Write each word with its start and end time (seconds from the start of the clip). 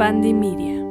Media. 0.00 0.82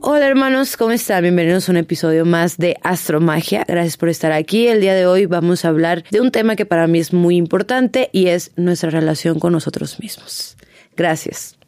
Hola 0.00 0.26
hermanos, 0.26 0.78
¿cómo 0.78 0.90
están? 0.90 1.20
Bienvenidos 1.20 1.68
a 1.68 1.72
un 1.72 1.76
episodio 1.76 2.24
más 2.24 2.56
de 2.56 2.78
Astromagia. 2.82 3.66
Gracias 3.68 3.98
por 3.98 4.08
estar 4.08 4.32
aquí. 4.32 4.68
El 4.68 4.80
día 4.80 4.94
de 4.94 5.04
hoy 5.04 5.26
vamos 5.26 5.66
a 5.66 5.68
hablar 5.68 6.02
de 6.10 6.22
un 6.22 6.30
tema 6.30 6.56
que 6.56 6.64
para 6.64 6.86
mí 6.86 6.98
es 6.98 7.12
muy 7.12 7.36
importante 7.36 8.08
y 8.10 8.28
es 8.28 8.52
nuestra 8.56 8.88
relación 8.88 9.38
con 9.38 9.52
nosotros 9.52 10.00
mismos. 10.00 10.56
Gracias. 10.96 11.59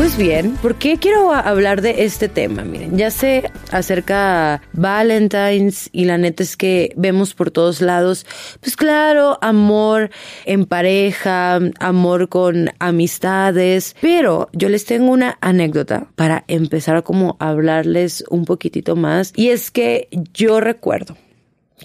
Pues 0.00 0.16
bien, 0.16 0.56
¿por 0.62 0.76
qué 0.76 0.96
quiero 0.96 1.30
hablar 1.34 1.82
de 1.82 2.04
este 2.04 2.30
tema? 2.30 2.64
Miren, 2.64 2.96
ya 2.96 3.10
sé 3.10 3.50
acerca 3.70 4.62
Valentine's 4.72 5.90
y 5.92 6.06
la 6.06 6.16
neta 6.16 6.42
es 6.42 6.56
que 6.56 6.94
vemos 6.96 7.34
por 7.34 7.50
todos 7.50 7.82
lados, 7.82 8.24
pues 8.60 8.76
claro, 8.76 9.36
amor 9.42 10.08
en 10.46 10.64
pareja, 10.64 11.60
amor 11.80 12.30
con 12.30 12.70
amistades, 12.78 13.94
pero 14.00 14.48
yo 14.54 14.70
les 14.70 14.86
tengo 14.86 15.12
una 15.12 15.36
anécdota 15.42 16.06
para 16.16 16.44
empezar 16.48 16.96
a 16.96 17.02
como 17.02 17.36
hablarles 17.38 18.24
un 18.30 18.46
poquitito 18.46 18.96
más 18.96 19.34
y 19.36 19.50
es 19.50 19.70
que 19.70 20.08
yo 20.32 20.60
recuerdo 20.60 21.14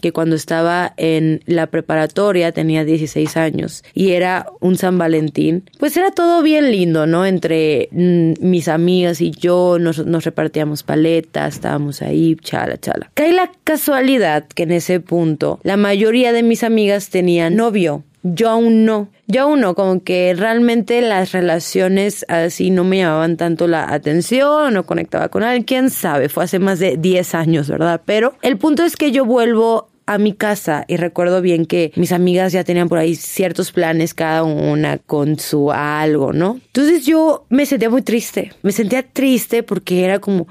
que 0.02 0.12
cuando 0.12 0.36
estaba 0.36 0.94
en 0.98 1.42
la 1.46 1.68
preparatoria 1.68 2.52
tenía 2.52 2.86
16 2.86 3.38
años 3.38 3.84
y 3.94 4.12
era 4.12 4.48
un 4.60 4.78
San 4.78 4.98
Valentín, 4.98 5.64
pues 5.80 5.98
era 5.98 6.12
todo 6.12 6.42
bien 6.42 6.72
lindo, 6.72 7.06
¿no? 7.08 7.26
Entre 7.26 7.90
mm, 7.92 8.34
mis 8.40 8.68
amigas 8.68 9.22
y 9.22 9.32
yo 9.32 9.78
nos, 9.80 10.06
nos 10.06 10.24
repartíamos 10.24 10.84
paletas, 10.84 11.56
estábamos 11.56 12.02
ahí, 12.02 12.36
chala, 12.42 12.78
chala. 12.78 13.12
Cae 13.14 13.34
la 13.34 13.52
casualidad 13.64 14.46
que 14.48 14.64
en 14.64 14.72
ese 14.72 15.00
punto 15.00 15.60
la 15.64 15.78
mayoría 15.78 16.34
de 16.34 16.44
mis 16.44 16.64
amigas 16.64 17.10
tenían 17.10 17.56
novio. 17.56 18.04
Yo 18.28 18.50
aún 18.50 18.86
no. 18.86 19.10
Yo 19.28 19.44
aún 19.44 19.62
no, 19.62 19.76
como 19.76 20.04
que 20.04 20.34
realmente 20.36 21.00
las 21.02 21.32
relaciones 21.32 22.26
así 22.28 22.72
no 22.72 22.84
me 22.84 22.98
llamaban 22.98 23.38
tanto 23.38 23.68
la 23.68 23.94
atención, 23.94 24.74
no 24.74 24.84
conectaba 24.88 25.30
con 25.30 25.44
alguien, 25.44 25.64
quién 25.64 25.90
sabe, 25.92 26.28
fue 26.28 26.44
hace 26.44 26.58
más 26.58 26.80
de 26.80 26.98
10 26.98 27.36
años, 27.36 27.70
¿verdad? 27.70 28.02
Pero 28.04 28.34
el 28.42 28.58
punto 28.58 28.84
es 28.84 28.96
que 28.96 29.12
yo 29.12 29.26
vuelvo 29.26 29.90
a 30.06 30.18
mi 30.18 30.34
casa 30.34 30.86
y 30.88 30.98
recuerdo 30.98 31.42
bien 31.42 31.66
que 31.66 31.92
mis 31.96 32.12
amigas 32.12 32.54
ya 32.54 32.64
tenían 32.64 32.90
por 32.90 32.98
ahí 32.98 33.16
ciertos 33.16 33.72
planes 33.72 34.14
cada 34.14 34.44
una 34.44 34.98
con 34.98 35.40
su 35.40 35.72
algo, 35.72 36.34
¿no? 36.34 36.60
Entonces 36.68 37.06
yo 37.06 37.46
me 37.50 37.66
sentía 37.66 37.90
muy 37.90 38.02
triste, 38.02 38.54
me 38.62 38.72
sentía 38.72 39.04
triste 39.04 39.64
porque 39.64 40.04
era 40.04 40.20
como, 40.20 40.48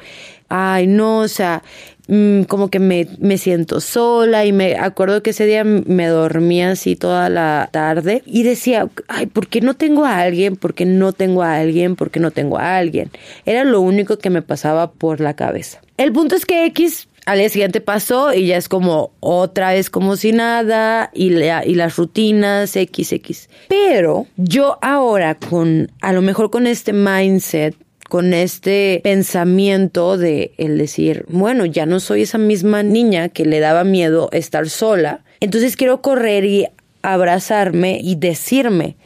ay 0.49 0.87
no, 0.87 1.19
o 1.19 1.29
sea, 1.29 1.63
Mm, 2.07 2.43
como 2.43 2.69
que 2.69 2.81
me, 2.81 3.09
me 3.19 3.39
siento 3.39 3.81
sola 3.81 4.45
y 4.45 4.53
me 4.53 4.77
acuerdo 4.77 5.23
que 5.23 5.31
ese 5.31 5.47
día 5.47 5.65
me 5.65 6.07
dormía 6.07 6.73
así 6.73 6.97
toda 6.97 7.31
la 7.31 7.71
tarde 7.73 8.23
y 8.27 8.43
decía, 8.43 8.89
ay, 9.09 9.27
¿por 9.27 9.47
qué 9.47 9.63
no 9.63 9.75
tengo 9.75 10.05
a 10.05 10.21
alguien? 10.21 10.57
¿Por 10.57 10.75
qué 10.75 10.85
no 10.85 11.13
tengo 11.13 11.43
a 11.43 11.57
alguien? 11.57 11.97
¿Por 11.97 12.11
qué 12.11 12.21
no 12.21 12.31
tengo 12.31 12.59
a 12.59 12.77
alguien? 12.77 13.11
Era 13.47 13.65
lo 13.65 13.81
único 13.81 14.19
que 14.19 14.29
me 14.29 14.43
pasaba 14.43 14.93
por 14.93 15.21
la 15.21 15.35
cabeza. 15.35 15.81
El 15.97 16.13
punto 16.13 16.37
es 16.37 16.45
que 16.45 16.67
X 16.67 17.09
al 17.27 17.39
día 17.39 17.49
siguiente 17.49 17.81
pasó 17.81 18.35
y 18.35 18.47
ya 18.47 18.57
es 18.57 18.69
como 18.69 19.13
otra 19.21 19.73
vez 19.73 19.91
como 19.91 20.17
si 20.17 20.33
nada 20.33 21.11
y, 21.15 21.31
las 21.31 21.97
rutinas 21.97 22.71
XX. 22.71 23.49
Pero 23.69 24.27
yo 24.37 24.79
ahora 24.83 25.35
con, 25.37 25.91
a 26.01 26.13
lo 26.13 26.23
mejor 26.23 26.51
con 26.51 26.67
este 26.67 26.93
mindset 26.93 27.77
con 28.09 28.35
este 28.35 29.01
pensamiento 29.03 30.19
de 30.19 30.53
el 30.59 30.79
decir, 30.79 31.25
bueno, 31.29 31.65
ya 31.65 31.87
no 31.87 32.01
soy 32.01 32.23
esa 32.23 32.39
misma 32.39 32.83
niña 32.83 33.31
que 33.31 33.47
le 33.47 33.61
daba 33.61 33.83
miedo 33.83 34.29
estar 34.31 34.69
sola, 34.69 35.25
entonces 35.41 35.75
quiero 35.75 36.03
correr 36.03 36.45
y 36.45 36.67
abrazarme 37.03 37.99
y 38.01 38.15
decirme, 38.15 38.97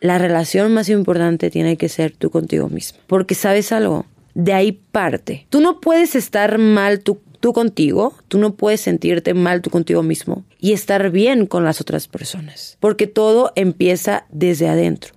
la 0.00 0.18
relación 0.18 0.72
más 0.72 0.88
importante 0.88 1.50
tiene 1.50 1.76
que 1.76 1.88
ser 1.88 2.12
tú 2.12 2.30
contigo 2.30 2.68
mismo, 2.68 2.98
porque 3.06 3.34
sabes 3.34 3.72
algo, 3.72 4.06
de 4.34 4.52
ahí 4.52 4.72
parte. 4.72 5.46
Tú 5.50 5.60
no 5.60 5.80
puedes 5.80 6.14
estar 6.14 6.58
mal 6.58 7.00
tú, 7.00 7.20
tú 7.40 7.52
contigo, 7.52 8.14
tú 8.28 8.38
no 8.38 8.54
puedes 8.54 8.80
sentirte 8.80 9.34
mal 9.34 9.62
tú 9.62 9.70
contigo 9.70 10.02
mismo 10.02 10.44
y 10.58 10.72
estar 10.72 11.10
bien 11.10 11.46
con 11.46 11.64
las 11.64 11.80
otras 11.80 12.08
personas, 12.08 12.76
porque 12.80 13.06
todo 13.06 13.52
empieza 13.54 14.26
desde 14.30 14.68
adentro, 14.68 15.14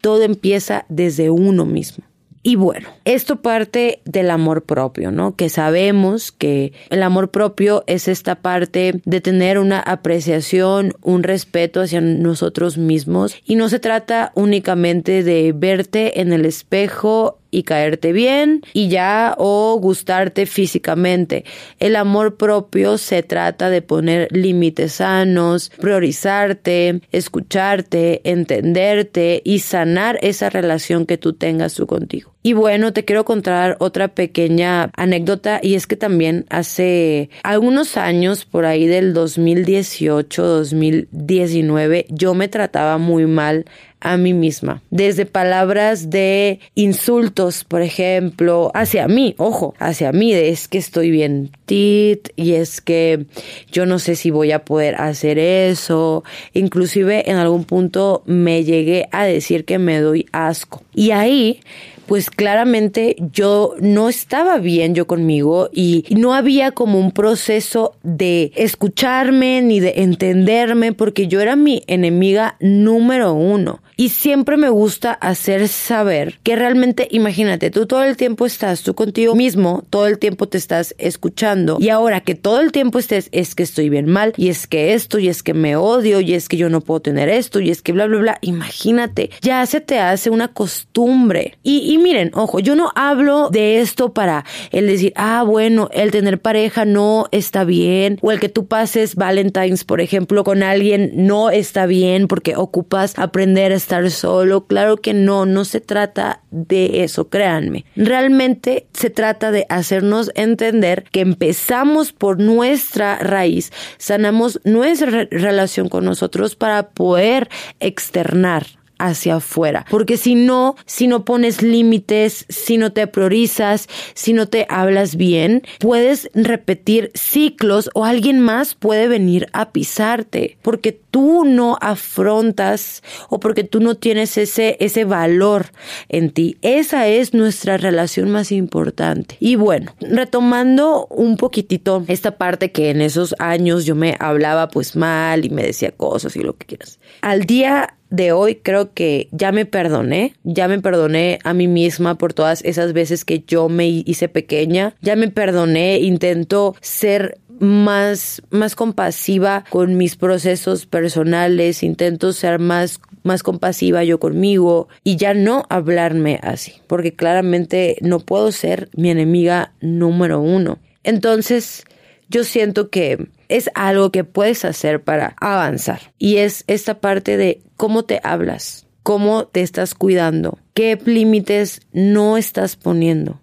todo 0.00 0.22
empieza 0.22 0.86
desde 0.88 1.30
uno 1.30 1.64
mismo. 1.64 2.04
Y 2.46 2.56
bueno, 2.56 2.90
esto 3.06 3.40
parte 3.40 4.02
del 4.04 4.30
amor 4.30 4.64
propio, 4.64 5.10
¿no? 5.10 5.34
Que 5.34 5.48
sabemos 5.48 6.30
que 6.30 6.74
el 6.90 7.02
amor 7.02 7.30
propio 7.30 7.84
es 7.86 8.06
esta 8.06 8.34
parte 8.34 9.00
de 9.06 9.20
tener 9.22 9.58
una 9.58 9.80
apreciación, 9.80 10.92
un 11.00 11.22
respeto 11.22 11.80
hacia 11.80 12.02
nosotros 12.02 12.76
mismos 12.76 13.34
y 13.46 13.56
no 13.56 13.70
se 13.70 13.78
trata 13.78 14.30
únicamente 14.34 15.22
de 15.22 15.54
verte 15.56 16.20
en 16.20 16.34
el 16.34 16.44
espejo 16.44 17.38
y 17.54 17.62
caerte 17.62 18.12
bien 18.12 18.62
y 18.72 18.88
ya 18.88 19.34
o 19.38 19.78
gustarte 19.80 20.46
físicamente. 20.46 21.44
El 21.78 21.96
amor 21.96 22.36
propio 22.36 22.98
se 22.98 23.22
trata 23.22 23.70
de 23.70 23.80
poner 23.80 24.28
límites 24.32 24.94
sanos, 24.94 25.70
priorizarte, 25.80 27.00
escucharte, 27.12 28.20
entenderte 28.24 29.40
y 29.44 29.60
sanar 29.60 30.18
esa 30.22 30.50
relación 30.50 31.06
que 31.06 31.18
tú 31.18 31.32
tengas 31.34 31.74
tú 31.74 31.86
contigo. 31.86 32.34
Y 32.46 32.52
bueno, 32.52 32.92
te 32.92 33.06
quiero 33.06 33.24
contar 33.24 33.78
otra 33.80 34.08
pequeña 34.08 34.90
anécdota 34.98 35.60
y 35.62 35.76
es 35.76 35.86
que 35.86 35.96
también 35.96 36.44
hace 36.50 37.30
algunos 37.42 37.96
años, 37.96 38.44
por 38.44 38.66
ahí 38.66 38.86
del 38.86 39.14
2018, 39.14 40.46
2019, 40.46 42.04
yo 42.10 42.34
me 42.34 42.48
trataba 42.48 42.98
muy 42.98 43.24
mal 43.24 43.64
a 44.04 44.16
mí 44.16 44.32
misma. 44.32 44.82
Desde 44.90 45.26
palabras 45.26 46.10
de 46.10 46.60
insultos, 46.76 47.64
por 47.64 47.82
ejemplo, 47.82 48.70
hacia 48.74 49.08
mí, 49.08 49.34
ojo, 49.38 49.74
hacia 49.78 50.12
mí, 50.12 50.32
es 50.32 50.68
que 50.68 50.78
estoy 50.78 51.10
bien 51.10 51.50
tit 51.66 52.28
y 52.36 52.52
es 52.52 52.80
que 52.80 53.26
yo 53.72 53.86
no 53.86 53.98
sé 53.98 54.14
si 54.14 54.30
voy 54.30 54.52
a 54.52 54.64
poder 54.64 54.94
hacer 54.96 55.38
eso. 55.38 56.22
Inclusive 56.52 57.28
en 57.30 57.38
algún 57.38 57.64
punto 57.64 58.22
me 58.26 58.62
llegué 58.62 59.08
a 59.10 59.24
decir 59.24 59.64
que 59.64 59.78
me 59.78 59.98
doy 60.00 60.26
asco. 60.32 60.82
Y 60.94 61.10
ahí 61.10 61.60
pues 62.06 62.30
claramente 62.30 63.16
yo 63.32 63.74
no 63.80 64.08
estaba 64.08 64.58
bien 64.58 64.94
yo 64.94 65.06
conmigo 65.06 65.70
y 65.72 66.04
no 66.10 66.34
había 66.34 66.72
como 66.72 66.98
un 66.98 67.12
proceso 67.12 67.96
de 68.02 68.52
escucharme 68.56 69.62
ni 69.62 69.80
de 69.80 69.94
entenderme 69.96 70.92
porque 70.92 71.28
yo 71.28 71.40
era 71.40 71.56
mi 71.56 71.82
enemiga 71.86 72.56
número 72.60 73.32
uno. 73.32 73.80
Y 73.96 74.08
siempre 74.08 74.56
me 74.56 74.68
gusta 74.68 75.12
hacer 75.12 75.68
saber 75.68 76.40
que 76.42 76.56
realmente, 76.56 77.06
imagínate, 77.10 77.70
tú 77.70 77.86
todo 77.86 78.02
el 78.02 78.16
tiempo 78.16 78.46
estás 78.46 78.82
tú 78.82 78.94
contigo 78.94 79.34
mismo, 79.34 79.84
todo 79.90 80.06
el 80.06 80.18
tiempo 80.18 80.48
te 80.48 80.58
estás 80.58 80.94
escuchando 80.98 81.76
y 81.80 81.90
ahora 81.90 82.20
que 82.20 82.34
todo 82.34 82.60
el 82.60 82.72
tiempo 82.72 82.98
estés 82.98 83.28
es 83.32 83.54
que 83.54 83.62
estoy 83.62 83.88
bien 83.88 84.06
mal 84.06 84.32
y 84.36 84.48
es 84.48 84.66
que 84.66 84.94
esto 84.94 85.18
y 85.18 85.28
es 85.28 85.42
que 85.42 85.54
me 85.54 85.76
odio 85.76 86.20
y 86.20 86.34
es 86.34 86.48
que 86.48 86.56
yo 86.56 86.68
no 86.68 86.80
puedo 86.80 87.00
tener 87.00 87.28
esto 87.28 87.60
y 87.60 87.70
es 87.70 87.82
que 87.82 87.92
bla 87.92 88.06
bla 88.06 88.18
bla, 88.18 88.38
imagínate, 88.40 89.30
ya 89.40 89.64
se 89.66 89.80
te 89.80 89.98
hace 89.98 90.30
una 90.30 90.48
costumbre. 90.48 91.56
Y, 91.62 91.92
y 91.92 91.98
miren, 91.98 92.30
ojo, 92.34 92.58
yo 92.58 92.74
no 92.74 92.90
hablo 92.94 93.48
de 93.50 93.80
esto 93.80 94.12
para 94.12 94.44
el 94.72 94.86
decir, 94.86 95.12
ah, 95.16 95.44
bueno, 95.46 95.88
el 95.92 96.10
tener 96.10 96.40
pareja 96.40 96.84
no 96.84 97.26
está 97.30 97.64
bien 97.64 98.18
o 98.22 98.32
el 98.32 98.40
que 98.40 98.48
tú 98.48 98.66
pases 98.66 99.14
Valentine's, 99.14 99.84
por 99.84 100.00
ejemplo, 100.00 100.44
con 100.44 100.62
alguien 100.62 101.12
no 101.14 101.50
está 101.50 101.86
bien 101.86 102.26
porque 102.26 102.56
ocupas 102.56 103.18
aprender 103.18 103.72
estar 103.84 104.10
solo. 104.10 104.66
Claro 104.66 104.96
que 104.96 105.14
no, 105.14 105.46
no 105.46 105.64
se 105.64 105.80
trata 105.80 106.40
de 106.50 107.04
eso, 107.04 107.28
créanme. 107.28 107.84
Realmente 107.96 108.86
se 108.92 109.10
trata 109.10 109.50
de 109.50 109.66
hacernos 109.68 110.30
entender 110.34 111.04
que 111.12 111.20
empezamos 111.20 112.12
por 112.12 112.40
nuestra 112.40 113.18
raíz, 113.18 113.72
sanamos 113.98 114.60
nuestra 114.64 115.28
relación 115.30 115.88
con 115.88 116.04
nosotros 116.04 116.56
para 116.56 116.90
poder 116.90 117.48
externar 117.80 118.66
hacia 118.98 119.36
afuera. 119.36 119.84
Porque 119.90 120.16
si 120.16 120.34
no, 120.34 120.76
si 120.86 121.06
no 121.06 121.24
pones 121.24 121.62
límites, 121.62 122.46
si 122.48 122.76
no 122.76 122.92
te 122.92 123.06
priorizas, 123.06 123.88
si 124.14 124.32
no 124.32 124.48
te 124.48 124.66
hablas 124.68 125.16
bien, 125.16 125.62
puedes 125.78 126.30
repetir 126.34 127.10
ciclos 127.14 127.90
o 127.94 128.04
alguien 128.04 128.40
más 128.40 128.74
puede 128.74 129.08
venir 129.08 129.48
a 129.52 129.72
pisarte 129.72 130.58
porque 130.62 130.92
tú 130.92 131.44
no 131.44 131.78
afrontas 131.80 133.02
o 133.28 133.40
porque 133.40 133.64
tú 133.64 133.80
no 133.80 133.96
tienes 133.96 134.36
ese, 134.38 134.76
ese 134.80 135.04
valor 135.04 135.66
en 136.08 136.30
ti. 136.30 136.56
Esa 136.62 137.06
es 137.06 137.34
nuestra 137.34 137.76
relación 137.76 138.30
más 138.30 138.52
importante. 138.52 139.36
Y 139.40 139.56
bueno, 139.56 139.94
retomando 140.00 141.06
un 141.06 141.36
poquitito 141.36 142.04
esta 142.08 142.36
parte 142.36 142.72
que 142.72 142.90
en 142.90 143.00
esos 143.00 143.34
años 143.38 143.84
yo 143.84 143.94
me 143.94 144.16
hablaba 144.18 144.68
pues 144.68 144.96
mal 144.96 145.44
y 145.44 145.50
me 145.50 145.62
decía 145.62 145.92
cosas 145.92 146.36
y 146.36 146.40
lo 146.40 146.56
que 146.56 146.66
quieras. 146.66 146.98
Al 147.20 147.44
día 147.44 147.96
de 148.14 148.32
hoy 148.32 148.56
creo 148.56 148.92
que 148.92 149.28
ya 149.32 149.50
me 149.50 149.66
perdoné, 149.66 150.34
ya 150.44 150.68
me 150.68 150.80
perdoné 150.80 151.38
a 151.44 151.52
mí 151.52 151.66
misma 151.66 152.16
por 152.16 152.32
todas 152.32 152.64
esas 152.64 152.92
veces 152.92 153.24
que 153.24 153.42
yo 153.46 153.68
me 153.68 153.88
hice 153.88 154.28
pequeña, 154.28 154.94
ya 155.00 155.16
me 155.16 155.28
perdoné, 155.28 155.98
intento 155.98 156.76
ser 156.80 157.38
más, 157.58 158.42
más 158.50 158.76
compasiva 158.76 159.64
con 159.70 159.96
mis 159.96 160.16
procesos 160.16 160.86
personales, 160.86 161.82
intento 161.82 162.32
ser 162.32 162.58
más, 162.58 163.00
más 163.22 163.42
compasiva 163.42 164.04
yo 164.04 164.20
conmigo 164.20 164.88
y 165.02 165.16
ya 165.16 165.34
no 165.34 165.64
hablarme 165.68 166.38
así, 166.42 166.74
porque 166.86 167.14
claramente 167.14 167.96
no 168.00 168.20
puedo 168.20 168.52
ser 168.52 168.88
mi 168.96 169.10
enemiga 169.10 169.72
número 169.80 170.40
uno. 170.40 170.78
Entonces, 171.02 171.84
yo 172.28 172.44
siento 172.44 172.90
que 172.90 173.28
es 173.48 173.70
algo 173.74 174.10
que 174.10 174.24
puedes 174.24 174.64
hacer 174.64 175.02
para 175.02 175.36
avanzar 175.40 176.00
y 176.18 176.36
es 176.36 176.64
esta 176.66 177.00
parte 177.00 177.36
de 177.36 177.60
cómo 177.76 178.04
te 178.04 178.20
hablas, 178.22 178.86
cómo 179.02 179.46
te 179.46 179.62
estás 179.62 179.94
cuidando, 179.94 180.58
qué 180.74 180.98
límites 181.04 181.80
no 181.92 182.36
estás 182.36 182.76
poniendo, 182.76 183.40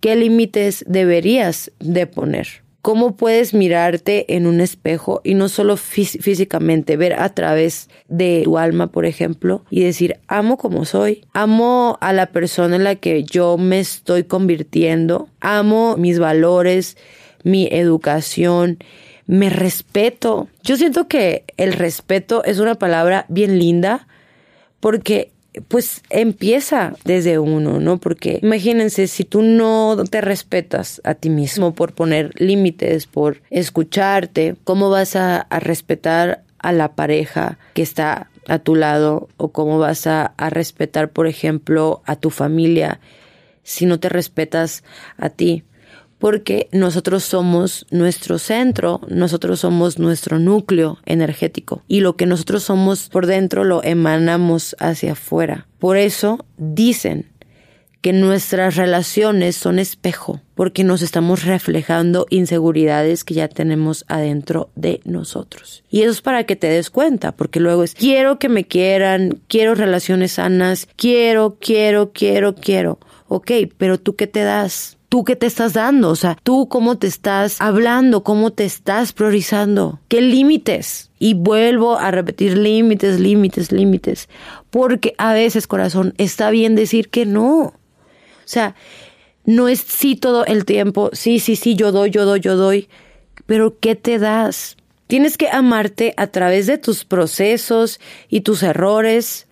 qué 0.00 0.16
límites 0.16 0.84
deberías 0.86 1.72
de 1.78 2.06
poner. 2.06 2.48
¿Cómo 2.82 3.14
puedes 3.14 3.52
mirarte 3.52 4.34
en 4.34 4.46
un 4.46 4.62
espejo 4.62 5.20
y 5.22 5.34
no 5.34 5.50
solo 5.50 5.76
físicamente, 5.76 6.96
ver 6.96 7.12
a 7.12 7.28
través 7.34 7.90
de 8.08 8.40
tu 8.44 8.56
alma, 8.56 8.86
por 8.86 9.04
ejemplo, 9.04 9.66
y 9.68 9.82
decir, 9.82 10.18
amo 10.28 10.56
como 10.56 10.86
soy, 10.86 11.26
amo 11.34 11.98
a 12.00 12.14
la 12.14 12.32
persona 12.32 12.76
en 12.76 12.84
la 12.84 12.94
que 12.94 13.22
yo 13.22 13.58
me 13.58 13.80
estoy 13.80 14.24
convirtiendo, 14.24 15.28
amo 15.40 15.98
mis 15.98 16.18
valores, 16.18 16.96
mi 17.42 17.68
educación, 17.70 18.78
me 19.26 19.48
respeto. 19.50 20.48
Yo 20.62 20.76
siento 20.76 21.06
que 21.06 21.44
el 21.56 21.72
respeto 21.72 22.42
es 22.44 22.58
una 22.58 22.74
palabra 22.74 23.26
bien 23.28 23.58
linda 23.58 24.08
porque 24.80 25.30
pues 25.68 26.02
empieza 26.10 26.94
desde 27.04 27.38
uno, 27.38 27.80
¿no? 27.80 27.98
Porque 27.98 28.38
imagínense, 28.42 29.06
si 29.06 29.24
tú 29.24 29.42
no 29.42 29.96
te 30.08 30.20
respetas 30.20 31.00
a 31.04 31.14
ti 31.14 31.28
mismo 31.28 31.74
por 31.74 31.92
poner 31.92 32.32
límites, 32.40 33.06
por 33.06 33.42
escucharte, 33.50 34.56
¿cómo 34.64 34.90
vas 34.90 35.16
a, 35.16 35.46
respetar 35.60 36.44
a 36.58 36.72
la 36.72 36.94
pareja 36.94 37.58
que 37.74 37.82
está 37.82 38.30
a 38.46 38.58
tu 38.58 38.74
lado 38.74 39.28
o 39.36 39.50
cómo 39.50 39.78
vas 39.78 40.06
a 40.06 40.34
respetar, 40.50 41.10
por 41.10 41.26
ejemplo, 41.26 42.02
a 42.04 42.16
tu 42.16 42.30
familia 42.30 43.00
si 43.62 43.86
no 43.86 44.00
te 44.00 44.08
respetas 44.08 44.84
a 45.16 45.30
ti? 45.30 45.64
Porque 46.20 46.68
nosotros 46.70 47.24
somos 47.24 47.86
nuestro 47.90 48.38
centro, 48.38 49.00
nosotros 49.08 49.58
somos 49.60 49.98
nuestro 49.98 50.38
núcleo 50.38 50.98
energético 51.06 51.82
y 51.88 52.00
lo 52.00 52.14
que 52.14 52.26
nosotros 52.26 52.62
somos 52.62 53.08
por 53.08 53.26
dentro 53.26 53.64
lo 53.64 53.82
emanamos 53.82 54.76
hacia 54.78 55.12
afuera. 55.12 55.66
Por 55.80 55.96
eso 55.96 56.44
dicen 56.58 57.26
que 58.02 58.12
nuestras 58.12 58.76
relaciones 58.76 59.56
son 59.56 59.78
espejo, 59.78 60.40
porque 60.54 60.84
nos 60.84 61.02
estamos 61.02 61.44
reflejando 61.44 62.26
inseguridades 62.30 63.24
que 63.24 63.34
ya 63.34 63.48
tenemos 63.48 64.04
adentro 64.08 64.70
de 64.74 65.00
nosotros. 65.04 65.84
Y 65.90 66.02
eso 66.02 66.12
es 66.12 66.22
para 66.22 66.44
que 66.44 66.56
te 66.56 66.68
des 66.68 66.90
cuenta, 66.90 67.32
porque 67.32 67.60
luego 67.60 67.82
es, 67.84 67.94
quiero 67.94 68.38
que 68.38 68.48
me 68.48 68.64
quieran, 68.64 69.40
quiero 69.48 69.74
relaciones 69.74 70.32
sanas, 70.32 70.88
quiero, 70.96 71.58
quiero, 71.60 72.12
quiero, 72.12 72.54
quiero. 72.54 72.98
Ok, 73.28 73.50
pero 73.76 74.00
tú 74.00 74.16
qué 74.16 74.26
te 74.26 74.40
das? 74.40 74.96
Tú 75.10 75.24
qué 75.24 75.36
te 75.36 75.46
estás 75.46 75.74
dando, 75.74 76.08
o 76.08 76.16
sea, 76.16 76.38
tú 76.42 76.68
cómo 76.68 76.96
te 76.96 77.08
estás 77.08 77.60
hablando, 77.60 78.22
cómo 78.22 78.52
te 78.52 78.64
estás 78.64 79.12
priorizando, 79.12 79.98
qué 80.08 80.22
límites. 80.22 81.10
Y 81.18 81.34
vuelvo 81.34 81.98
a 81.98 82.10
repetir 82.10 82.56
límites, 82.56 83.20
límites, 83.20 83.72
límites, 83.72 84.30
porque 84.70 85.14
a 85.18 85.34
veces, 85.34 85.66
corazón, 85.66 86.14
está 86.16 86.48
bien 86.50 86.76
decir 86.76 87.10
que 87.10 87.26
no. 87.26 87.58
O 87.60 87.74
sea, 88.46 88.74
no 89.44 89.68
es 89.68 89.80
sí 89.80 90.14
todo 90.16 90.46
el 90.46 90.64
tiempo, 90.64 91.10
sí, 91.12 91.40
sí, 91.40 91.56
sí, 91.56 91.74
yo 91.74 91.92
doy, 91.92 92.10
yo 92.10 92.24
doy, 92.24 92.40
yo 92.40 92.56
doy, 92.56 92.88
pero 93.46 93.78
¿qué 93.80 93.96
te 93.96 94.18
das? 94.18 94.76
Tienes 95.08 95.36
que 95.36 95.48
amarte 95.48 96.14
a 96.16 96.28
través 96.28 96.68
de 96.68 96.78
tus 96.78 97.04
procesos 97.04 97.98
y 98.28 98.42
tus 98.42 98.62
errores, 98.62 99.48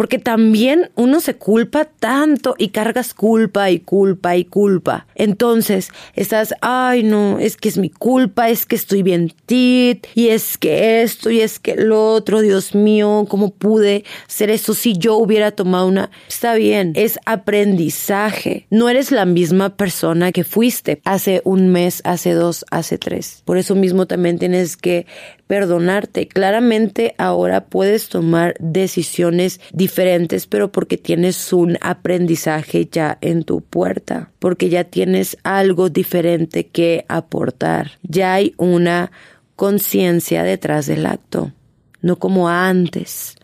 porque 0.00 0.18
también 0.18 0.90
uno 0.94 1.20
se 1.20 1.36
culpa 1.36 1.84
tanto 1.84 2.54
y 2.56 2.68
cargas 2.68 3.12
culpa 3.12 3.70
y 3.70 3.80
culpa 3.80 4.34
y 4.34 4.46
culpa. 4.46 5.06
Entonces 5.14 5.90
estás, 6.14 6.54
ay 6.62 7.02
no, 7.02 7.38
es 7.38 7.58
que 7.58 7.68
es 7.68 7.76
mi 7.76 7.90
culpa, 7.90 8.48
es 8.48 8.64
que 8.64 8.76
estoy 8.76 9.02
bien 9.02 9.30
tit, 9.44 10.06
y 10.14 10.28
es 10.28 10.56
que 10.56 11.02
esto, 11.02 11.28
y 11.28 11.42
es 11.42 11.58
que 11.58 11.72
el 11.72 11.92
otro, 11.92 12.40
Dios 12.40 12.74
mío, 12.74 13.26
¿cómo 13.28 13.50
pude 13.50 14.04
hacer 14.26 14.48
eso 14.48 14.72
si 14.72 14.96
yo 14.96 15.16
hubiera 15.16 15.50
tomado 15.50 15.86
una... 15.86 16.10
Está 16.28 16.54
bien, 16.54 16.94
es 16.96 17.18
aprendizaje. 17.26 18.66
No 18.70 18.88
eres 18.88 19.12
la 19.12 19.26
misma 19.26 19.76
persona 19.76 20.32
que 20.32 20.44
fuiste 20.44 21.02
hace 21.04 21.42
un 21.44 21.68
mes, 21.68 22.00
hace 22.04 22.32
dos, 22.32 22.64
hace 22.70 22.96
tres. 22.96 23.42
Por 23.44 23.58
eso 23.58 23.74
mismo 23.74 24.06
también 24.06 24.38
tienes 24.38 24.78
que 24.78 25.04
perdonarte. 25.50 26.28
Claramente 26.28 27.16
ahora 27.18 27.64
puedes 27.64 28.08
tomar 28.08 28.54
decisiones 28.60 29.60
diferentes, 29.72 29.89
pero 30.48 30.72
porque 30.72 30.96
tienes 30.96 31.52
un 31.52 31.78
aprendizaje 31.80 32.88
ya 32.90 33.18
en 33.20 33.44
tu 33.44 33.60
puerta, 33.60 34.30
porque 34.38 34.68
ya 34.68 34.84
tienes 34.84 35.36
algo 35.42 35.88
diferente 35.88 36.66
que 36.66 37.04
aportar. 37.08 37.92
Ya 38.02 38.34
hay 38.34 38.54
una 38.56 39.10
conciencia 39.56 40.42
detrás 40.42 40.86
del 40.86 41.06
acto, 41.06 41.52
no 42.02 42.16
como 42.16 42.48
antes, 42.48 43.36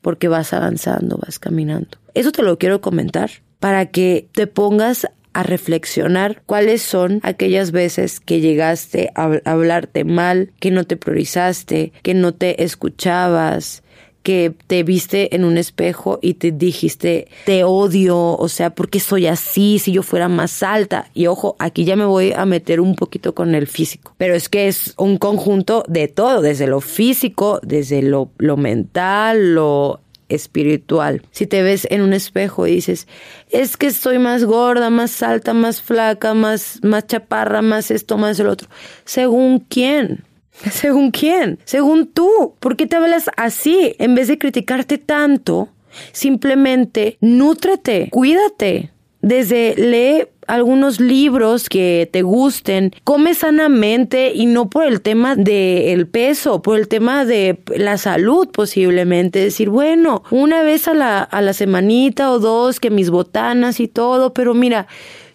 porque 0.00 0.28
vas 0.28 0.52
avanzando, 0.52 1.18
vas 1.18 1.38
caminando. 1.38 1.98
Eso 2.14 2.32
te 2.32 2.42
lo 2.42 2.58
quiero 2.58 2.80
comentar 2.80 3.30
para 3.60 3.86
que 3.86 4.28
te 4.32 4.46
pongas 4.46 5.06
a 5.32 5.42
reflexionar 5.42 6.42
cuáles 6.44 6.82
son 6.82 7.20
aquellas 7.22 7.70
veces 7.70 8.18
que 8.18 8.40
llegaste 8.40 9.12
a 9.14 9.30
hablarte 9.44 10.04
mal, 10.04 10.52
que 10.58 10.70
no 10.70 10.84
te 10.84 10.96
priorizaste, 10.96 11.92
que 12.02 12.14
no 12.14 12.34
te 12.34 12.64
escuchabas, 12.64 13.82
que 14.22 14.52
te 14.66 14.82
viste 14.82 15.34
en 15.34 15.44
un 15.44 15.58
espejo 15.58 16.18
y 16.22 16.34
te 16.34 16.52
dijiste, 16.52 17.28
te 17.46 17.64
odio, 17.64 18.36
o 18.36 18.48
sea, 18.48 18.74
¿por 18.74 18.90
qué 18.90 19.00
soy 19.00 19.26
así 19.26 19.78
si 19.78 19.92
yo 19.92 20.02
fuera 20.02 20.28
más 20.28 20.62
alta? 20.62 21.10
Y 21.14 21.26
ojo, 21.26 21.56
aquí 21.58 21.84
ya 21.84 21.96
me 21.96 22.04
voy 22.04 22.32
a 22.32 22.44
meter 22.44 22.80
un 22.80 22.94
poquito 22.94 23.34
con 23.34 23.54
el 23.54 23.66
físico, 23.66 24.14
pero 24.18 24.34
es 24.34 24.48
que 24.48 24.68
es 24.68 24.94
un 24.98 25.16
conjunto 25.16 25.84
de 25.88 26.08
todo, 26.08 26.42
desde 26.42 26.66
lo 26.66 26.80
físico, 26.80 27.60
desde 27.62 28.02
lo, 28.02 28.30
lo 28.38 28.56
mental, 28.56 29.54
lo 29.54 30.00
espiritual. 30.30 31.22
Si 31.32 31.46
te 31.46 31.62
ves 31.62 31.86
en 31.90 32.00
un 32.00 32.12
espejo 32.12 32.66
y 32.66 32.76
dices, 32.76 33.06
es 33.50 33.76
que 33.76 33.88
estoy 33.88 34.18
más 34.18 34.44
gorda, 34.44 34.88
más 34.88 35.22
alta, 35.22 35.52
más 35.52 35.82
flaca, 35.82 36.34
más, 36.34 36.78
más 36.82 37.06
chaparra, 37.06 37.62
más 37.62 37.90
esto, 37.90 38.16
más 38.16 38.38
el 38.40 38.46
otro. 38.46 38.68
¿Según 39.04 39.58
quién? 39.58 40.24
¿Según 40.70 41.10
quién? 41.10 41.58
Según 41.64 42.06
tú. 42.06 42.54
¿Por 42.60 42.76
qué 42.76 42.86
te 42.86 42.96
hablas 42.96 43.30
así? 43.36 43.94
En 43.98 44.14
vez 44.14 44.28
de 44.28 44.38
criticarte 44.38 44.98
tanto, 44.98 45.68
simplemente 46.12 47.16
nútrete, 47.20 48.08
cuídate. 48.10 48.90
Desde 49.22 49.74
lee 49.76 50.28
algunos 50.46 50.98
libros 50.98 51.68
que 51.68 52.08
te 52.10 52.22
gusten, 52.22 52.92
come 53.04 53.34
sanamente 53.34 54.32
y 54.34 54.46
no 54.46 54.68
por 54.68 54.84
el 54.84 55.00
tema 55.00 55.36
del 55.36 56.08
peso, 56.08 56.62
por 56.62 56.78
el 56.78 56.88
tema 56.88 57.24
de 57.24 57.60
la 57.76 57.98
salud 57.98 58.48
posiblemente. 58.50 59.38
Decir, 59.38 59.68
bueno, 59.68 60.24
una 60.30 60.62
vez 60.62 60.88
a 60.88 60.94
la, 60.94 61.22
a 61.22 61.42
la 61.42 61.52
semanita 61.52 62.32
o 62.32 62.38
dos 62.40 62.80
que 62.80 62.90
mis 62.90 63.10
botanas 63.10 63.78
y 63.78 63.88
todo, 63.88 64.32
pero 64.32 64.54
mira, 64.54 64.88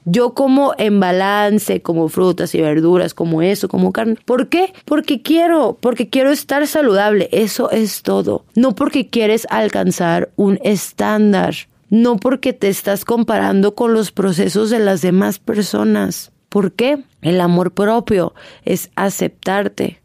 yo 0.06 0.34
como 0.34 0.74
en 0.78 1.00
balance, 1.00 1.82
como 1.82 2.08
frutas 2.08 2.56
y 2.56 2.62
verduras, 2.62 3.14
como 3.14 3.42
eso, 3.42 3.68
como 3.68 3.92
carne. 3.92 4.18
¿Por 4.26 4.50
qué? 4.50 4.74
Porque 4.86 5.22
quiero, 5.22 5.78
porque 5.80 6.10
quiero 6.10 6.32
estar 6.32 6.66
saludable. 6.68 7.28
Eso 7.32 7.72
es 7.72 8.02
todo. 8.04 8.46
No 8.56 8.76
porque 8.76 9.10
quieres 9.10 9.48
alcanzar 9.50 10.30
un 10.36 10.60
estándar 10.64 11.56
no 11.90 12.18
porque 12.18 12.54
te 12.54 12.68
estás 12.68 13.06
comparando 13.06 13.76
con 13.76 13.94
los 13.94 14.12
procesos 14.12 14.70
de 14.70 14.80
las 14.80 15.02
demás 15.02 15.40
personas. 15.40 16.32
¿Por 16.50 16.74
qué? 16.74 17.04
El 17.22 17.42
amor 17.42 17.74
propio 17.74 18.34
es 18.64 18.90
aceptarte, 18.96 20.02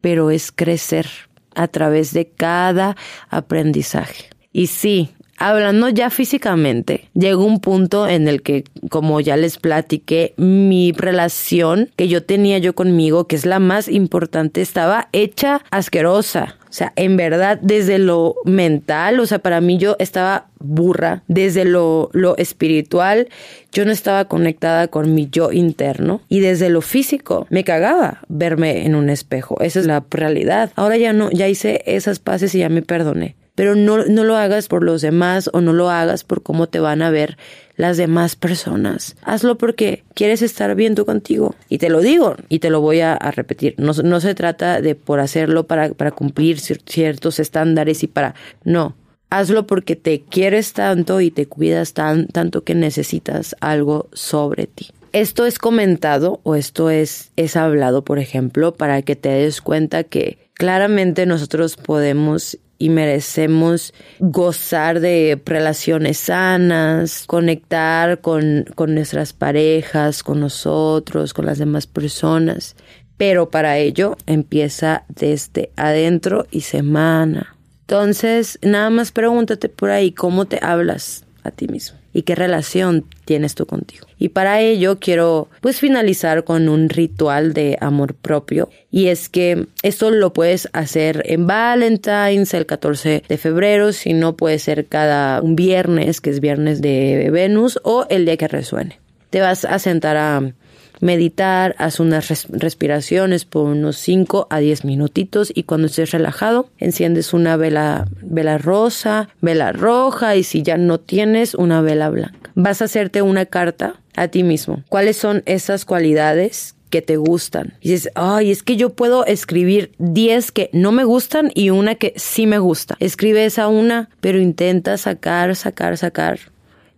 pero 0.00 0.30
es 0.30 0.50
crecer 0.50 1.06
a 1.54 1.68
través 1.68 2.12
de 2.12 2.28
cada 2.28 2.96
aprendizaje. 3.28 4.30
Y 4.52 4.68
sí, 4.68 5.14
hablando 5.38 5.88
ya 5.88 6.10
físicamente, 6.10 7.08
llegó 7.14 7.44
un 7.44 7.60
punto 7.60 8.08
en 8.08 8.28
el 8.28 8.42
que, 8.42 8.64
como 8.90 9.20
ya 9.20 9.36
les 9.36 9.58
platiqué, 9.58 10.34
mi 10.36 10.92
relación 10.92 11.90
que 11.96 12.08
yo 12.08 12.22
tenía 12.22 12.58
yo 12.58 12.74
conmigo, 12.74 13.26
que 13.26 13.36
es 13.36 13.46
la 13.46 13.58
más 13.58 13.88
importante, 13.88 14.62
estaba 14.62 15.08
hecha 15.12 15.62
asquerosa. 15.70 16.56
O 16.68 16.76
sea, 16.76 16.92
en 16.96 17.16
verdad, 17.16 17.60
desde 17.62 17.98
lo 17.98 18.34
mental, 18.44 19.20
o 19.20 19.26
sea, 19.26 19.38
para 19.38 19.60
mí 19.60 19.78
yo 19.78 19.94
estaba 20.00 20.48
burra. 20.58 21.22
Desde 21.28 21.64
lo, 21.64 22.10
lo 22.12 22.36
espiritual, 22.36 23.28
yo 23.70 23.84
no 23.84 23.92
estaba 23.92 24.24
conectada 24.24 24.88
con 24.88 25.14
mi 25.14 25.28
yo 25.30 25.52
interno. 25.52 26.20
Y 26.28 26.40
desde 26.40 26.70
lo 26.70 26.80
físico, 26.80 27.46
me 27.48 27.62
cagaba 27.62 28.22
verme 28.26 28.86
en 28.86 28.96
un 28.96 29.08
espejo. 29.08 29.60
Esa 29.60 29.78
es 29.78 29.86
la 29.86 30.04
realidad. 30.10 30.72
Ahora 30.74 30.96
ya 30.96 31.12
no, 31.12 31.30
ya 31.30 31.46
hice 31.46 31.82
esas 31.86 32.18
paces 32.18 32.52
y 32.56 32.58
ya 32.58 32.68
me 32.68 32.82
perdoné 32.82 33.36
pero 33.54 33.74
no, 33.74 34.04
no 34.04 34.24
lo 34.24 34.36
hagas 34.36 34.68
por 34.68 34.82
los 34.82 35.00
demás 35.02 35.50
o 35.52 35.60
no 35.60 35.72
lo 35.72 35.90
hagas 35.90 36.24
por 36.24 36.42
cómo 36.42 36.68
te 36.68 36.80
van 36.80 37.02
a 37.02 37.10
ver 37.10 37.36
las 37.76 37.96
demás 37.96 38.36
personas. 38.36 39.16
Hazlo 39.22 39.56
porque 39.56 40.04
quieres 40.14 40.42
estar 40.42 40.74
bien 40.74 40.94
contigo. 40.94 41.54
Y 41.68 41.78
te 41.78 41.90
lo 41.90 42.00
digo 42.00 42.36
y 42.48 42.60
te 42.60 42.70
lo 42.70 42.80
voy 42.80 43.00
a, 43.00 43.16
repetir. 43.16 43.74
No, 43.78 43.92
no, 43.92 44.20
se 44.20 44.34
trata 44.34 44.80
de 44.80 44.94
por 44.94 45.20
hacerlo 45.20 45.66
para, 45.66 45.90
para 45.90 46.10
cumplir 46.10 46.60
ciertos 46.60 47.40
estándares 47.40 48.02
y 48.02 48.06
para... 48.06 48.34
No, 48.64 48.94
hazlo 49.30 49.66
porque 49.66 49.96
te 49.96 50.22
quieres 50.22 50.72
tanto 50.72 51.20
y 51.20 51.30
te 51.30 51.46
cuidas 51.46 51.94
tan, 51.94 52.26
tanto 52.28 52.62
que 52.62 52.74
necesitas 52.74 53.56
algo 53.60 54.08
sobre 54.12 54.66
ti. 54.66 54.90
Esto 55.12 55.46
es 55.46 55.58
comentado 55.58 56.40
o 56.42 56.56
esto 56.56 56.90
es, 56.90 57.30
es 57.36 57.56
hablado, 57.56 58.04
por 58.04 58.18
ejemplo, 58.18 58.74
para 58.74 59.02
que 59.02 59.14
te 59.14 59.28
des 59.28 59.60
cuenta 59.60 60.02
que 60.02 60.38
claramente 60.54 61.24
nosotros 61.24 61.76
podemos 61.76 62.58
y 62.84 62.90
merecemos 62.90 63.94
gozar 64.18 65.00
de 65.00 65.40
relaciones 65.46 66.18
sanas, 66.18 67.24
conectar 67.26 68.20
con, 68.20 68.66
con 68.74 68.94
nuestras 68.94 69.32
parejas, 69.32 70.22
con 70.22 70.40
nosotros, 70.40 71.32
con 71.32 71.46
las 71.46 71.56
demás 71.56 71.86
personas. 71.86 72.76
Pero 73.16 73.48
para 73.48 73.78
ello 73.78 74.18
empieza 74.26 75.04
desde 75.08 75.70
adentro 75.76 76.46
y 76.50 76.60
semana. 76.60 77.56
Entonces, 77.80 78.58
nada 78.60 78.90
más 78.90 79.12
pregúntate 79.12 79.70
por 79.70 79.88
ahí 79.88 80.12
cómo 80.12 80.44
te 80.44 80.58
hablas 80.62 81.24
a 81.42 81.52
ti 81.52 81.68
mismo 81.68 82.03
y 82.14 82.22
qué 82.22 82.34
relación 82.34 83.04
tienes 83.26 83.54
tú 83.54 83.66
contigo. 83.66 84.06
Y 84.18 84.30
para 84.30 84.60
ello 84.60 84.98
quiero 84.98 85.48
pues 85.60 85.80
finalizar 85.80 86.44
con 86.44 86.70
un 86.70 86.88
ritual 86.88 87.52
de 87.52 87.76
amor 87.80 88.14
propio 88.14 88.70
y 88.90 89.08
es 89.08 89.28
que 89.28 89.66
esto 89.82 90.10
lo 90.10 90.32
puedes 90.32 90.68
hacer 90.72 91.22
en 91.26 91.46
Valentine's 91.46 92.54
el 92.54 92.64
14 92.64 93.24
de 93.28 93.36
febrero, 93.36 93.92
si 93.92 94.14
no 94.14 94.36
puede 94.36 94.58
ser 94.58 94.86
cada 94.86 95.42
un 95.42 95.56
viernes, 95.56 96.20
que 96.20 96.30
es 96.30 96.40
viernes 96.40 96.80
de 96.80 97.28
Venus 97.30 97.78
o 97.82 98.06
el 98.08 98.24
día 98.24 98.36
que 98.36 98.48
resuene. 98.48 99.00
Te 99.30 99.40
vas 99.40 99.64
a 99.64 99.78
sentar 99.80 100.16
a 100.16 100.54
meditar, 101.00 101.74
haz 101.78 102.00
unas 102.00 102.48
respiraciones 102.50 103.44
por 103.44 103.64
unos 103.64 103.96
5 103.98 104.46
a 104.50 104.58
10 104.58 104.84
minutitos 104.84 105.52
y 105.54 105.64
cuando 105.64 105.86
estés 105.86 106.10
relajado, 106.10 106.68
enciendes 106.78 107.32
una 107.32 107.56
vela, 107.56 108.06
vela 108.22 108.58
rosa, 108.58 109.28
vela 109.40 109.72
roja 109.72 110.36
y 110.36 110.42
si 110.42 110.62
ya 110.62 110.76
no 110.76 110.98
tienes, 110.98 111.54
una 111.54 111.80
vela 111.80 112.10
blanca. 112.10 112.50
Vas 112.54 112.82
a 112.82 112.86
hacerte 112.86 113.22
una 113.22 113.46
carta 113.46 114.00
a 114.16 114.28
ti 114.28 114.42
mismo. 114.42 114.82
¿Cuáles 114.88 115.16
son 115.16 115.42
esas 115.46 115.84
cualidades 115.84 116.74
que 116.94 117.02
te 117.02 117.16
gustan. 117.16 117.74
Y 117.80 117.90
dices, 117.90 118.12
ay, 118.14 118.52
es 118.52 118.62
que 118.62 118.76
yo 118.76 118.90
puedo 118.90 119.26
escribir 119.26 119.90
10 119.98 120.52
que 120.52 120.70
no 120.72 120.92
me 120.92 121.02
gustan 121.02 121.50
y 121.52 121.70
una 121.70 121.96
que 121.96 122.12
sí 122.14 122.46
me 122.46 122.60
gusta. 122.60 122.96
Escribe 123.00 123.44
esa 123.44 123.66
una, 123.66 124.10
pero 124.20 124.40
intenta 124.40 124.96
sacar, 124.96 125.56
sacar, 125.56 125.98
sacar 125.98 126.38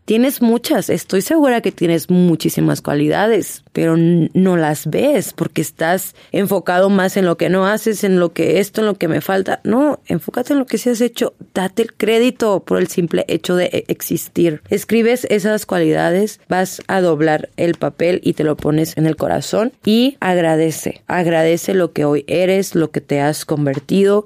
Tienes 0.06 0.40
muchas, 0.40 0.88
estoy 0.88 1.20
segura 1.20 1.60
que 1.60 1.72
tienes 1.72 2.10
muchísimas 2.10 2.80
cualidades, 2.80 3.64
pero 3.72 3.96
no 3.96 4.56
las 4.56 4.86
ves 4.86 5.32
porque 5.32 5.60
estás 5.60 6.14
enfocado 6.30 6.90
más 6.90 7.16
en 7.16 7.24
lo 7.24 7.36
que 7.36 7.48
no 7.48 7.66
haces, 7.66 8.04
en 8.04 8.20
lo 8.20 8.32
que 8.32 8.60
esto, 8.60 8.82
en 8.82 8.86
lo 8.86 8.94
que 8.94 9.08
me 9.08 9.20
falta. 9.20 9.60
No, 9.64 9.98
enfócate 10.06 10.52
en 10.52 10.60
lo 10.60 10.66
que 10.66 10.78
sí 10.78 10.90
has 10.90 11.00
hecho. 11.00 11.34
Date 11.54 11.82
el 11.82 11.92
crédito 11.92 12.60
por 12.60 12.78
el 12.78 12.86
simple 12.86 13.24
hecho 13.26 13.56
de 13.56 13.64
e-, 13.64 13.84
existir. 13.88 14.62
Escribes 14.70 15.26
esas 15.28 15.66
cualidades, 15.66 16.38
vas 16.48 16.82
a 16.86 17.00
doblar 17.00 17.48
el 17.56 17.74
papel 17.74 18.20
y 18.22 18.34
te 18.34 18.44
lo 18.44 18.56
pones 18.56 18.96
en 18.96 19.06
el 19.06 19.16
corazón 19.16 19.72
y 19.84 20.18
agradece. 20.20 21.02
Agradece 21.08 21.74
lo 21.74 21.92
que 21.92 22.04
hoy 22.04 22.24
eres, 22.28 22.76
lo 22.76 22.92
que 22.92 23.00
te 23.00 23.20
has 23.20 23.44
convertido 23.44 24.24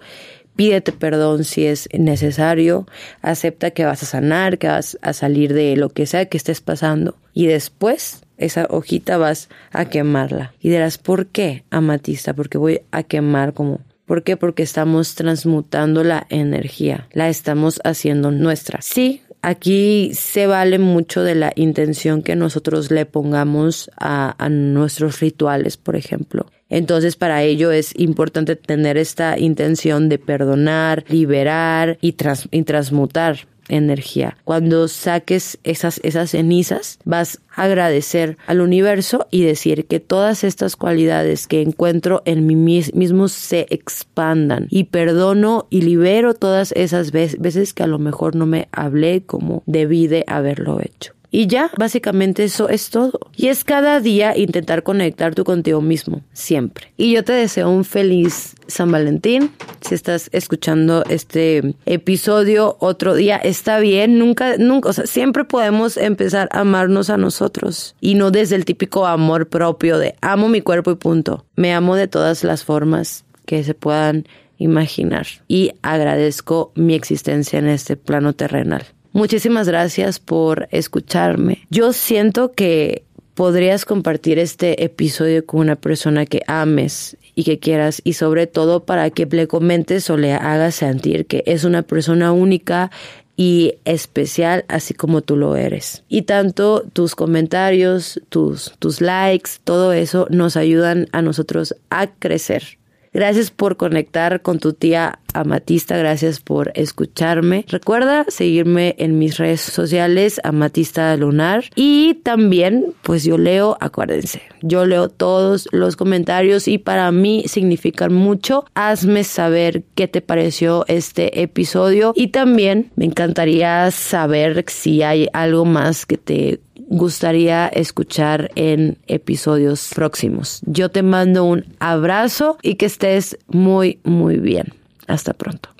pídete 0.56 0.92
perdón 0.92 1.44
si 1.44 1.66
es 1.66 1.88
necesario, 1.92 2.86
acepta 3.22 3.70
que 3.70 3.84
vas 3.84 4.02
a 4.02 4.06
sanar, 4.06 4.58
que 4.58 4.68
vas 4.68 4.98
a 5.02 5.12
salir 5.12 5.54
de 5.54 5.76
lo 5.76 5.88
que 5.90 6.06
sea 6.06 6.26
que 6.26 6.36
estés 6.36 6.60
pasando 6.60 7.16
y 7.32 7.46
después 7.46 8.22
esa 8.36 8.66
hojita 8.70 9.18
vas 9.18 9.48
a 9.70 9.84
quemarla. 9.84 10.54
Y 10.60 10.70
dirás, 10.70 10.98
¿por 10.98 11.26
qué, 11.26 11.64
amatista? 11.70 12.34
Porque 12.34 12.58
voy 12.58 12.80
a 12.90 13.02
quemar 13.02 13.52
como 13.52 13.80
¿Por 14.10 14.24
qué? 14.24 14.36
Porque 14.36 14.64
estamos 14.64 15.14
transmutando 15.14 16.02
la 16.02 16.26
energía, 16.30 17.06
la 17.12 17.28
estamos 17.28 17.80
haciendo 17.84 18.32
nuestra. 18.32 18.80
Sí, 18.82 19.22
aquí 19.40 20.10
se 20.14 20.48
vale 20.48 20.80
mucho 20.80 21.22
de 21.22 21.36
la 21.36 21.52
intención 21.54 22.22
que 22.22 22.34
nosotros 22.34 22.90
le 22.90 23.06
pongamos 23.06 23.88
a, 23.96 24.34
a 24.44 24.48
nuestros 24.48 25.20
rituales, 25.20 25.76
por 25.76 25.94
ejemplo. 25.94 26.46
Entonces 26.70 27.16
para 27.16 27.42
ello 27.42 27.72
es 27.72 27.92
importante 27.98 28.56
tener 28.56 28.96
esta 28.96 29.38
intención 29.38 30.08
de 30.08 30.18
perdonar, 30.18 31.04
liberar 31.08 31.98
y, 32.00 32.12
transmutar 32.12 33.48
energía. 33.68 34.36
Cuando 34.44 34.88
saques 34.88 35.58
esas, 35.62 36.00
esas 36.02 36.30
cenizas, 36.30 36.98
vas 37.04 37.40
a 37.54 37.64
agradecer 37.64 38.36
al 38.46 38.60
universo 38.60 39.26
y 39.30 39.44
decir 39.44 39.86
que 39.86 40.00
todas 40.00 40.44
estas 40.44 40.76
cualidades 40.76 41.46
que 41.46 41.62
encuentro 41.62 42.22
en 42.24 42.46
mí 42.46 42.56
mismo 42.56 43.28
se 43.28 43.66
expandan 43.70 44.66
y 44.70 44.84
perdono 44.84 45.66
y 45.70 45.82
libero 45.82 46.34
todas 46.34 46.72
esas 46.72 47.12
veces 47.12 47.72
que 47.72 47.82
a 47.82 47.88
lo 47.88 47.98
mejor 47.98 48.34
no 48.34 48.46
me 48.46 48.68
hablé 48.72 49.22
como 49.22 49.62
debí 49.66 50.06
de 50.08 50.24
haberlo 50.26 50.80
hecho. 50.80 51.14
Y 51.30 51.46
ya, 51.46 51.70
básicamente 51.78 52.44
eso 52.44 52.68
es 52.68 52.90
todo. 52.90 53.20
Y 53.36 53.48
es 53.48 53.64
cada 53.64 54.00
día 54.00 54.36
intentar 54.36 54.82
conectar 54.82 55.34
tú 55.34 55.44
contigo 55.44 55.80
mismo, 55.80 56.22
siempre. 56.32 56.92
Y 56.96 57.12
yo 57.12 57.24
te 57.24 57.32
deseo 57.32 57.70
un 57.70 57.84
feliz 57.84 58.54
San 58.66 58.90
Valentín. 58.90 59.52
Si 59.80 59.94
estás 59.94 60.28
escuchando 60.32 61.04
este 61.08 61.74
episodio 61.86 62.76
otro 62.80 63.14
día, 63.14 63.36
está 63.36 63.78
bien. 63.78 64.18
Nunca, 64.18 64.56
nunca, 64.58 64.88
o 64.88 64.92
sea, 64.92 65.06
siempre 65.06 65.44
podemos 65.44 65.96
empezar 65.96 66.48
a 66.52 66.60
amarnos 66.60 67.10
a 67.10 67.16
nosotros. 67.16 67.94
Y 68.00 68.14
no 68.14 68.30
desde 68.30 68.56
el 68.56 68.64
típico 68.64 69.06
amor 69.06 69.48
propio 69.48 69.98
de 69.98 70.16
amo 70.20 70.48
mi 70.48 70.62
cuerpo 70.62 70.90
y 70.90 70.96
punto. 70.96 71.46
Me 71.54 71.72
amo 71.72 71.94
de 71.94 72.08
todas 72.08 72.42
las 72.44 72.64
formas 72.64 73.24
que 73.46 73.62
se 73.62 73.74
puedan 73.74 74.26
imaginar. 74.58 75.26
Y 75.48 75.72
agradezco 75.82 76.72
mi 76.74 76.94
existencia 76.94 77.58
en 77.58 77.68
este 77.68 77.96
plano 77.96 78.32
terrenal. 78.34 78.84
Muchísimas 79.12 79.68
gracias 79.68 80.18
por 80.18 80.68
escucharme. 80.70 81.66
Yo 81.70 81.92
siento 81.92 82.52
que 82.52 83.04
podrías 83.34 83.84
compartir 83.84 84.38
este 84.38 84.84
episodio 84.84 85.44
con 85.44 85.60
una 85.60 85.76
persona 85.76 86.26
que 86.26 86.42
ames 86.46 87.16
y 87.34 87.44
que 87.44 87.58
quieras 87.58 88.02
y 88.04 88.12
sobre 88.12 88.46
todo 88.46 88.84
para 88.84 89.10
que 89.10 89.26
le 89.26 89.48
comentes 89.48 90.10
o 90.10 90.16
le 90.16 90.34
hagas 90.34 90.74
sentir 90.74 91.26
que 91.26 91.42
es 91.46 91.64
una 91.64 91.82
persona 91.82 92.32
única 92.32 92.90
y 93.36 93.76
especial 93.86 94.66
así 94.68 94.92
como 94.92 95.22
tú 95.22 95.36
lo 95.36 95.56
eres. 95.56 96.04
Y 96.10 96.22
tanto 96.22 96.84
tus 96.92 97.14
comentarios, 97.14 98.20
tus, 98.28 98.74
tus 98.78 99.00
likes, 99.00 99.52
todo 99.64 99.94
eso 99.94 100.26
nos 100.28 100.58
ayudan 100.58 101.08
a 101.12 101.22
nosotros 101.22 101.74
a 101.88 102.08
crecer. 102.08 102.79
Gracias 103.12 103.50
por 103.50 103.76
conectar 103.76 104.40
con 104.40 104.60
tu 104.60 104.72
tía 104.72 105.18
Amatista, 105.34 105.96
gracias 105.96 106.40
por 106.40 106.72
escucharme. 106.74 107.64
Recuerda 107.68 108.24
seguirme 108.28 108.94
en 108.98 109.18
mis 109.18 109.36
redes 109.36 109.60
sociales, 109.60 110.40
Amatista 110.44 111.16
Lunar. 111.16 111.64
Y 111.74 112.14
también, 112.22 112.94
pues 113.02 113.24
yo 113.24 113.38
leo, 113.38 113.76
acuérdense, 113.80 114.42
yo 114.62 114.86
leo 114.86 115.08
todos 115.08 115.68
los 115.72 115.96
comentarios 115.96 116.68
y 116.68 116.78
para 116.78 117.10
mí 117.12 117.44
significan 117.46 118.12
mucho. 118.12 118.64
Hazme 118.74 119.24
saber 119.24 119.84
qué 119.94 120.08
te 120.08 120.20
pareció 120.20 120.84
este 120.88 121.42
episodio 121.42 122.12
y 122.14 122.28
también 122.28 122.90
me 122.96 123.06
encantaría 123.06 123.90
saber 123.90 124.64
si 124.68 125.02
hay 125.02 125.28
algo 125.32 125.64
más 125.64 126.06
que 126.06 126.16
te 126.16 126.60
gustaría 126.90 127.68
escuchar 127.68 128.50
en 128.56 128.98
episodios 129.06 129.90
próximos. 129.94 130.60
Yo 130.66 130.90
te 130.90 131.02
mando 131.02 131.44
un 131.44 131.64
abrazo 131.78 132.58
y 132.62 132.74
que 132.74 132.86
estés 132.86 133.38
muy, 133.48 134.00
muy 134.04 134.36
bien. 134.36 134.74
Hasta 135.06 135.32
pronto. 135.32 135.70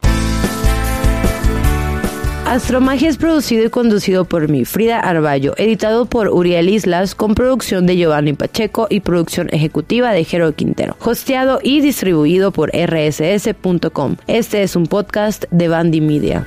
Astromagia 2.47 3.09
es 3.09 3.17
producido 3.17 3.65
y 3.65 3.71
conducido 3.71 4.25
por 4.25 4.49
mí, 4.49 4.65
Frida 4.65 4.99
Arballo, 4.99 5.55
editado 5.57 6.07
por 6.07 6.29
Uriel 6.29 6.69
Islas, 6.69 7.15
con 7.15 7.37
producción 7.37 7.87
de 7.87 7.97
Giovanni 7.97 8.33
Pacheco 8.33 8.89
y 8.91 9.01
producción 9.01 9.49
ejecutiva 9.53 10.11
de 10.11 10.25
Jero 10.25 10.53
Quintero, 10.57 10.97
hosteado 11.01 11.61
y 11.63 11.81
distribuido 11.81 12.51
por 12.51 12.73
rss.com. 12.75 14.17
Este 14.27 14.65
es 14.65 14.75
un 14.75 14.87
podcast 14.89 15.45
de 15.53 15.69
Bandy 15.69 16.01
Media. 16.01 16.45